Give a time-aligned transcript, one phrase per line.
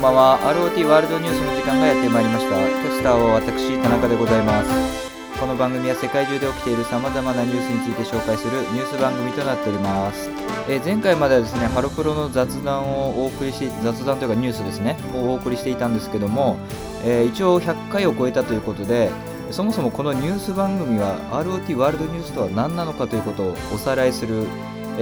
[0.00, 0.40] んばんは。
[0.40, 2.56] ROT ワールドニュースの時間がやってまいりました。
[2.56, 5.10] キャスターは私田中でございます。
[5.38, 10.30] この番組は世界中で起きている様々なニュースについて紹介するニュース番組となっております、
[10.68, 14.96] えー前回まではですねハロプロの雑談をお送りして雑談というかニュースですね。
[15.14, 16.56] をお送りしていたんですけども、
[17.04, 19.10] えー一応100回を超えたということで
[19.50, 24.46] そもそもこのニュース番組は ROT ワールドニュースとは何なのかということをおさらいする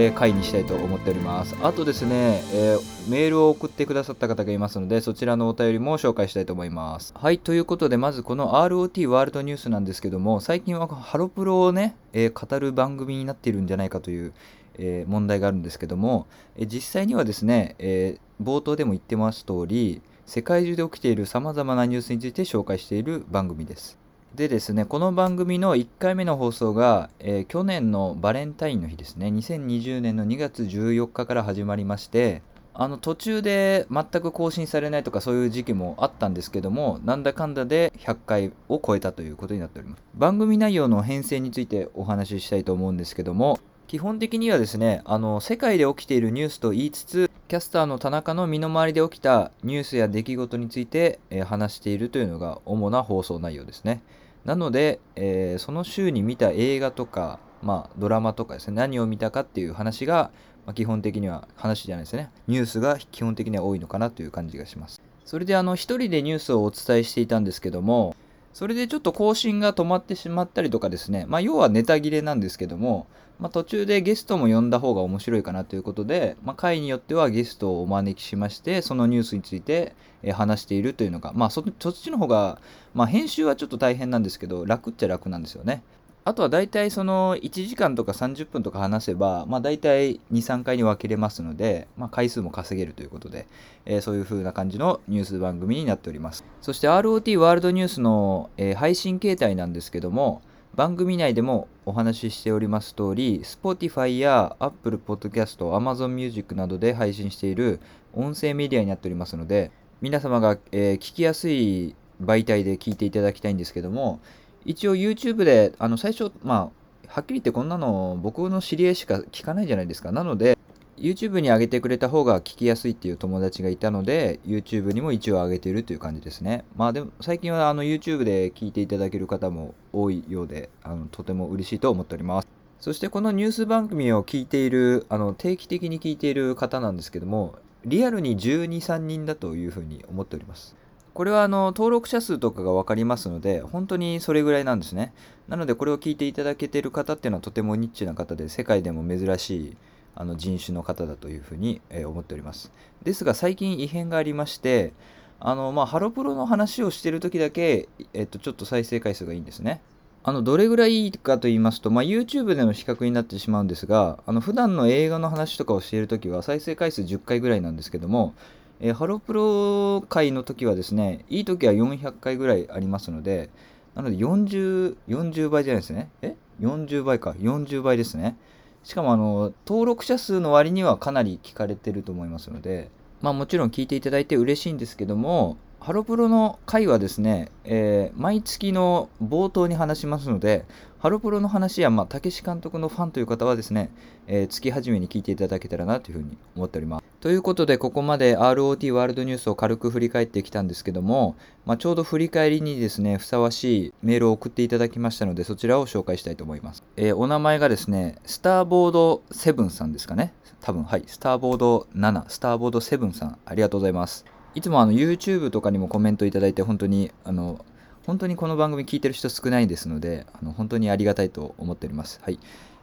[0.01, 1.57] えー回にしたいと思っております。
[1.61, 7.13] あとですね、えーメールを送ってくださった方がいますので、そちらのお便りも紹介したいと思います。
[7.17, 14.33] はい、ということで、まずこの ROT ワールドニュースなんですけども、最近はハロプロをね、えー語る番組になっているんじゃないかという、
[14.79, 23.99] え問題があるんですけども、え実際にはですね、え冒頭でも言ってます通り、世界中で起きている様々なニュースについて紹介している番組です。
[24.39, 40.03] でですね、この番組の1回目の放送が、えー去年のバレンタインの日ですね、2020年の2月14日から始まりまして、あの途中で全く更新されないとかそういう時期もあったんですけども、なんだかんだで100回を超えたということになっております。
[40.15, 54.01] 番組内容の編成についてお話ししたいと思うんですけども、基本的にはですね、あの世界で起きているニュースと言いつつ、キャスターの田中の身の回りで起きたニュースや出来事について、え話しているというのが主な放送内容ですね。
[54.49, 60.31] なので、えーその週に見た映画とか、まあ、ドラマとかですね、何を見たかっていう話が、
[60.65, 65.03] まあ、基本的には話じゃないですね、ニュースが基本的には多いのかなという感じがします。
[65.27, 68.17] それで、あの、一人でニュースをお伝えしていたんですけども、
[68.53, 73.07] それでちょっと更新が止まってしまったりとかですね、まあ、要はネタ切れなんですけども、
[73.39, 79.95] まあ、途中でゲストも呼んだ方が面白いかなということで、まあ、回によってはゲストをお招きしまして、そのニュースについて
[80.33, 82.61] 話しているというのが、まあそ、そっちの方が、
[82.95, 85.83] まあ、編集はちょっと大変なんですけど、楽っちゃ楽なんですよね。
[86.29, 93.47] あとは大体その1時間とか30分とか話せば、まあ、大体2、3回に分けれますので、まあ、回数も稼げるということで、
[93.87, 96.45] えーそういう風な感じのニュース番組になっております。
[96.61, 100.43] そして ROT ワールドニュースの、えー配信形態なんですけども、
[100.75, 107.81] 番組内でもお話ししております通り、Spotify や Apple Podcast、Amazon Music などで配信している
[108.13, 109.71] 音声メディアになっておりますので、
[110.03, 114.21] 皆様が、えー聞きやすい媒体で聞いていただきたいんですけども、
[114.69, 116.71] 一応 YouTube で、あの最初、ま
[117.07, 120.13] あ、はっきり言ってこんなの僕の知り合いしか聞かないじゃないですか。
[120.13, 120.59] なので、
[120.99, 126.67] YouTube に上げてくれた方が聞きやすいっていう友達がいたので、YouTube にも一応上げているという感じですね。
[126.77, 132.49] まあでも最近はあの YouTube で聞いていただける方も多いようで、あのとても嬉しいと思っております。
[132.79, 137.55] そしてこのニュース番組を聞いている、あの定期的に聞いている方なんですけども、
[137.87, 140.77] リアルに12、3人だというふうに思っております。
[141.19, 145.13] これはあの登録者数とかが分かりますので、本当にそれぐらいなんですね。
[145.49, 149.77] なのでこれを聞いていただけている方っていうのはとてもニッチな方で、世界でも珍しい
[150.15, 152.71] あの人種の方だというふうに、え思っております。
[153.03, 154.93] ですが最近異変がありまして、
[155.41, 159.81] あのまあ、ハロプロの話をしている時だけ、えっと、ちょっと再生回数がいいんですね。
[160.23, 168.35] あのどれぐらいいいかと言いますと、まあ、YouTube での比較になってしまうんですが、あの普段の映画の話とかをしているときは再生回数10回ぐらいなんですけども、
[168.81, 173.51] えーハロプロ回の時はですね、いい時は400回ぐらいありますので、
[173.95, 176.11] なので40、40倍じゃないですね。
[176.23, 177.31] え ?40 倍か。
[177.33, 178.37] 40倍ですね。
[178.85, 182.91] しかもあの、登録者数の割にはかなり聞かれてると思いますので、
[183.21, 190.65] まあもちろん聞いていただいて嬉しいんですけども、ハロプロの回はですね、えー毎月の冒頭に話しますので、
[191.01, 193.93] ハロプロの話や、まあ、たけし監督のファンという方はですね、
[194.27, 197.05] えー月始めに聞いていただけたらなというふうに思っております。
[197.21, 201.37] ということで、ここまで ROT ワールドニュースを軽く振り返ってきたんですけども、
[201.67, 206.83] まあ、ちょうど振り返りにですね、ふさわしいメールを送っていただきましたので、そちらを紹介したいと思います。
[206.97, 210.35] えーお名前がですね、スターボード7さんですかね。
[210.61, 214.25] 多分、はい、スターボード7、スターボード7さん、ありがとうございます。
[214.57, 217.65] いつもあの YouTube とかにもコメントいただいて、本当に、あの、
[218.07, 222.21] 本当にこの番組聞いてる人少ないですので、あの本当にありがたいと思っております。
[222.23, 222.39] はい。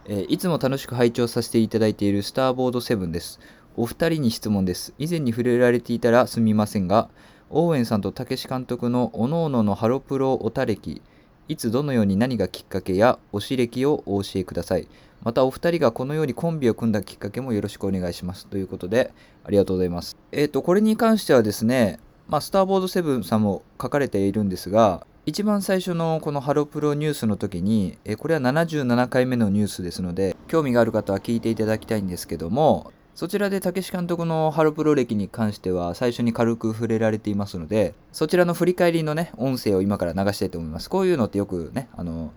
[0.06, 3.40] えーいつも楽しく拝聴させていただいているスターボード7です。
[3.78, 4.94] お二人に質問です。
[5.00, 7.10] 以前に触れられていたらすみませんが、
[7.50, 11.02] オーウェンさんとたけし監督のおのおののハロプロオタ歴、
[11.48, 14.88] いつどのように何がきっかけや推し歴をお教えください。
[15.24, 18.48] またお二人がこのようにコンビを組んだきっかけもよろしくお願いします。
[18.48, 19.14] ということで、
[19.44, 20.18] ありがとうございます。
[20.32, 40.90] えっ、と、これに関してはですね、まあ、スターボード7さんも書かれているんですが、一番最初のこのハロプロニュースの時に、えこれは77回目のニュースですので、興味がある方は聞いていただきたいんですけども、そちらで武志監督のハロプロ歴に関しては最初に軽く触れられていますので、そちらの振り返りのね、音声を今から流したいと思います。
[40.90, 42.32] こういうのってよくね、あの、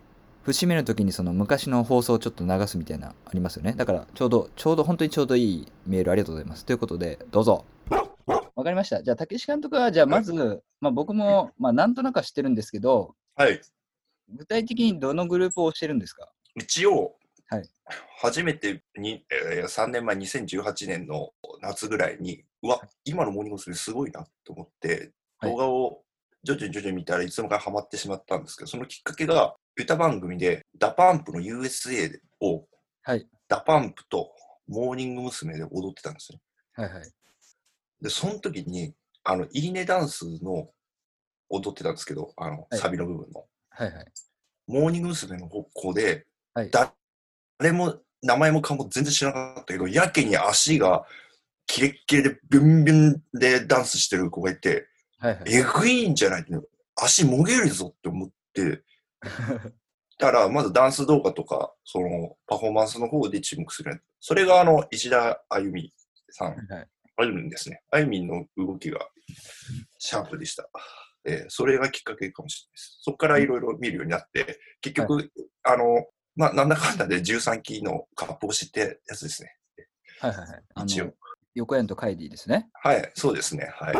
[0.44, 3.74] 節目の時にその昔の放送をちょっと流すみたいなありますよね。
[3.76, 6.64] だからちょうど、ちょうど本当にちょうどいいメールありがとうございます。
[6.64, 7.64] ということで、どうぞ。
[8.58, 9.04] わかりました。
[9.04, 10.32] じゃあ、竹志監督は、じゃあ、まず、
[10.80, 13.60] まあ、僕も、まあ、なんとなくは知ってるんですけど、はい。
[14.30, 16.28] 具体的にどのグループを推してるんですか？
[16.56, 17.14] 一応、
[17.46, 17.68] はい
[18.20, 21.30] 初めてに、えー3年前、2018年の
[21.62, 23.76] 夏ぐらいに、うわ、今のモーニング娘。
[23.76, 26.02] すごいなと思って、はい動画を
[26.42, 32.66] 徐々に徐々に見たらいつの間にかハマってしまったんですけど、そのきっかけが、歌番組で、 DA PUMP の USA を、
[33.02, 33.24] はい。
[33.46, 34.32] DA PUMP と
[34.66, 35.56] モーニング娘。
[35.56, 36.40] で踊ってたんですね。
[36.74, 37.10] はいはい。
[38.00, 40.70] で、その時に、あの、いいねダンスの
[41.48, 43.44] 踊ってたんですけど、あの、はいサビの部分の。
[43.70, 44.06] はいはい。
[44.66, 45.38] モーニング娘。
[45.38, 46.94] の方向で、はいだ
[47.58, 51.04] 誰も名前も顔も全然知らなかったけど、やけに足が
[51.66, 54.86] キレッキレでビュンビュンでダンスしてる子がいて、
[55.18, 55.42] はいはい。
[55.48, 56.46] えぐいんじゃない
[56.96, 58.82] 足もげるぞって思って、
[60.18, 64.02] だからまずダンス動画とか、そのパフォーマンスの方で注目する。
[64.20, 65.92] それがあの、石田あゆみ
[66.30, 66.88] さん、はい
[67.18, 67.82] あゆみんですね。
[67.90, 69.00] あゆみんの動きが
[69.98, 70.68] シャープでした。
[71.24, 72.98] えーそれがきっかけかもしれないです。
[73.02, 75.30] そこからいろいろ見るようになって、結局、
[75.64, 76.06] あの、
[76.36, 79.56] まあ、なんだかんだで13期のカップを知ってやつですね。
[80.20, 80.62] はいはいはい。
[80.76, 81.12] あ一応の、
[81.54, 82.68] 横山とカイディですね。
[82.72, 83.68] はい、そうですね。
[83.74, 83.96] はい。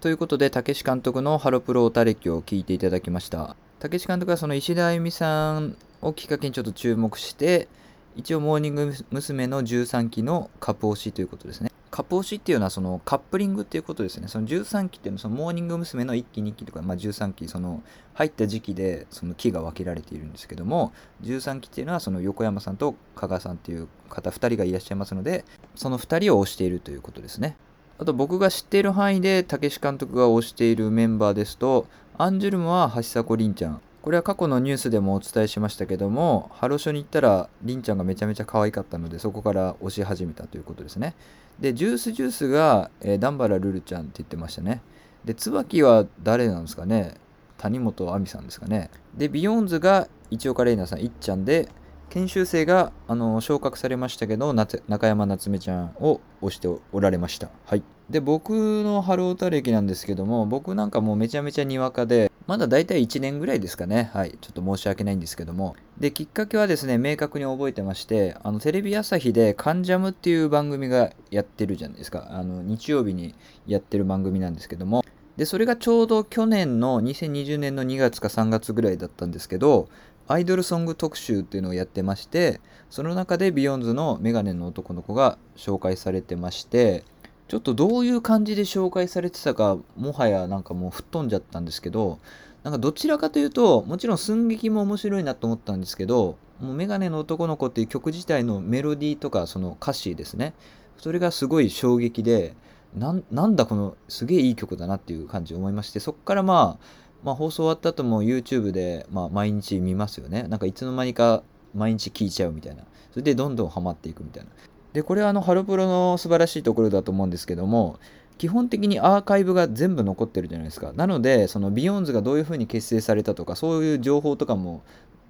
[0.00, 3.56] ということで、武志監督のハロプロオタ歴を聞いていただきました。
[3.80, 7.68] 武志監督はその石田あゆみさんをきっかけにちょっと注目して、
[8.16, 9.46] 一応モーニング娘。
[9.46, 11.70] の13期のカップ推しということですね。
[11.90, 14.28] カップ推しっていうのはそのカップリングっていうことですね。
[14.28, 16.04] その13期っていうのはそのモーニング娘。
[16.04, 17.82] の1期、2期とか、まあ、13期、その
[18.14, 20.92] 入った時期でその期が分けられているんですけども、
[21.22, 25.44] 13期っていうのはその横山さんと加賀さんっていう方2人がいらっしゃいますので、
[25.74, 27.56] その2人を推しているということですね。
[27.98, 31.86] あと僕が知っている範囲で、武志監督が推しているメンバーですと、
[32.16, 33.80] アンジュルムは橋迫凛ちゃん。
[34.02, 41.14] これは過去のニュースでもお伝えしましたけども、ハロショに行ったら、凛ちゃんがめちゃめちゃ可愛かったので、そこから推し始めたということですね。
[41.60, 44.82] で、ジュースジュースが、えー、ダンバラルルちゃんって言ってましたね。
[45.24, 47.14] で、椿は誰なんですかね？
[47.56, 48.90] 谷本亜美さんですかね？
[49.16, 51.68] で、 BEYOOOOONDS が一岡伶奈さん、いっちゃんで、
[52.10, 57.50] 研修生があの昇格されましたけど中山夏月姫ちゃんを推しておられました。
[57.66, 64.10] はい、で僕のハロヲタ歴なんですけども僕なんかもうめちゃめちゃにわかでまだ大体1年ぐらいですかね。
[64.14, 64.38] はい。
[64.40, 65.76] ちょっと申し訳ないんですけども。
[66.00, 72.26] できっかけはですね明確に覚えてましてあのテレビ朝日で「関ジャム」っていう番組がやってるじゃないですか。
[72.30, 73.34] あの日曜日に
[73.66, 75.04] やってる番組なんですけども。
[75.36, 79.88] でそれがちょうど去年の2020年の2月か3月ぐらいだったんですけど
[80.26, 82.60] アイドルソング特集っていうのをやってまして
[82.90, 87.04] その中でビヨンズのメガネの男の子が紹介されてまして
[87.48, 92.18] ちょっとどういう感じで紹介されてたかもはやなんかもう吹っ飛んじゃったんですけど
[92.62, 100.54] なんかどちらかというともちろん寸劇も面白いなと思ったんですけどもうメガネの男の子っていう曲自体のメロディーとかその歌詞ですね
[100.98, 102.54] それがすごい衝撃で
[102.94, 110.44] なんだこのすげえいい曲だなっていう感じを思いましてそこからまあまあ、放送終わった後も YouTube で、まあ、毎日見ますよね。
[110.44, 111.42] なんかいつの間にか
[111.74, 112.84] 毎日聞いちゃうみたいな。
[113.10, 114.50] それでどんどんハマっていくみたいな。
[114.92, 117.98] で、これはあの、ハロプロの素晴らしいところだと思うんですけども、
[118.38, 120.92] 基本的にアーカイブが全部残ってるじゃないですか。
[120.94, 124.82] なので、その BEYOOOOONDS がどういう風に結成されたとか、そういう情報とかも、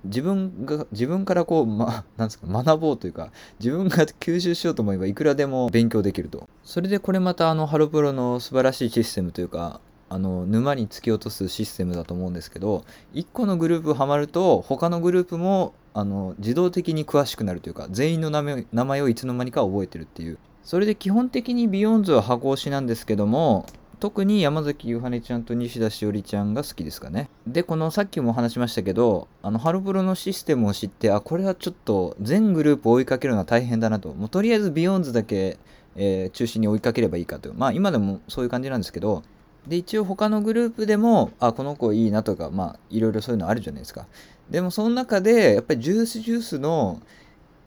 [0.04, 6.48] 自分が、自分からこう、ま、 なんですか、学ぼうというか、自分が吸収しようと思えばいくらでも勉強できると。
[6.62, 12.84] それでこれまたあの、ハロプロの素晴らしいシステムというか、あの沼に突き落とすシステムだと思うんですけど
[13.14, 20.38] 1個のグループハマると他のグループもあの自動的に詳しくなるというか全員の名前名前をいつの間にか覚えてるっていう。
[20.62, 23.64] それで基本的に BEYOOOOONDS は箱推しなんですけども
[24.00, 27.28] 特に山崎ゆはねちゃんと西田しおりちゃんが好きですかね。
[27.46, 34.12] でこのさっきも話しましたけどあのハロプロのシステムを知ってあこれはちょっと全グループを追いかけるのは大変だなと。
[34.12, 35.58] もうとりあえず BEYOOOOONDS だけ、
[35.96, 39.24] えー中心に追いかければいいかとまあ今でもそういう感じなんですけど
[39.66, 44.06] で一応他のグループでもあこの子いいなとかまあいろいろそういうのあるじゃないですか。
[44.50, 47.02] でもその中でやっぱり Juice=Juice の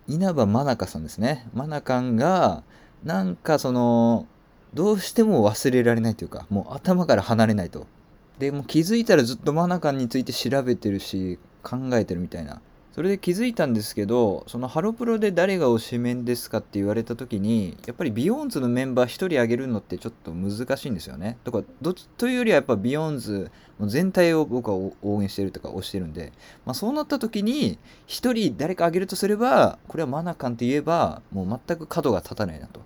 [0.08, 1.48] 稲場愛香さんですね。
[1.54, 2.64] 愛香が
[3.04, 4.26] なんかその
[4.74, 7.86] どうしても忘れられないというかもう頭から離れないと。
[8.40, 12.62] でも気づいたらずっと愛香について調べてるし考えてるみたいな。
[12.94, 21.38] それで気づいたんですけどそのハロプロで誰が推しメンですかって言われた時にやっぱり BEYOOOOONDS のメンバー1人挙げるのってちょっと難しいんですよね。
[21.46, 26.34] とかどっちというよりはやっぱ BEYOOOOONDS全体を僕は応援してるとか推してるんで、
[26.66, 32.82] まあ、そうなった時に1人誰か挙げるとすればこれはまなかんって言えばもう全く角が立たないなと。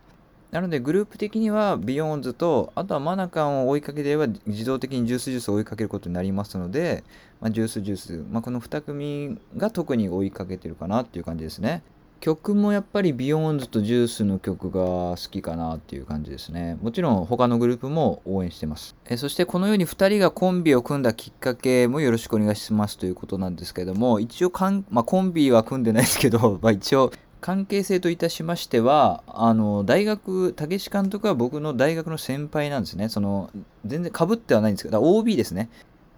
[0.55, 7.03] なのでグループ的には BEYOOOOONDS とあとはまなかんを追いかけていれば自動的に Juice=Juice を追いかけることになりますので、
[7.41, 11.83] まあ、 Juice=Juice、まあ、この2組が特に追いかけてるかなっていう感じですね
[12.19, 16.75] 曲もやっぱり BEYOOOOONDS と Juice の曲が好きかなっていう感じですね。
[16.81, 18.95] もちろん他のグループも応援してます。
[19.07, 27.12] えそしてこのように2人がコンビを組んだきっかけもよろしくお願いしますということなんですけども、一応かん、まあ、コンビは組んでないですけど、 まあ、一応
[27.45, 33.07] 関係性といたしましては、あの、大学、武志監督は僕の大学の先輩なんですね。
[33.07, 33.51] その、
[33.85, 35.69] 全然かぶってはないんですけど、OB ですね。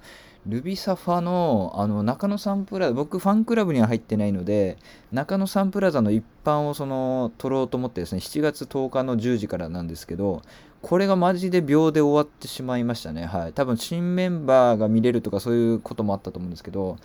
[0.48, 4.78] ルビーサファのあの中野サンプラザ、僕ファンクラブには入ってないので、
[5.12, 10.42] 中野サンプラザの一般をその取ろうと思ってですね、7月10日の10時からなんですけど、
[10.82, 13.26] これがマジで秒で終わってしまいましたね。
[13.26, 13.54] はい。
[13.54, 16.98] 多分新メンバーが見れるとかそういうこともあったと思うんですけど、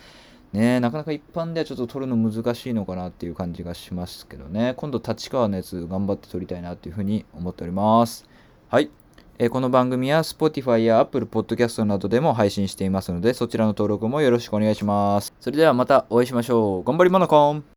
[0.56, 4.74] ねなかなか一般ではちょっと撮るの難しいのかなっていう感じがしますけどね。
[4.76, 8.26] 今度立川のやつ頑張って撮りたいなっていうふうに思っております。
[8.68, 8.90] はい。
[9.38, 15.34] えこの番組は Spotify や Apple Podcast などでも配信していますので、そちらの登録もよろしくお願いします。
[15.40, 16.84] それではまたお会いしましょう。
[16.84, 17.75] 頑張りまなこん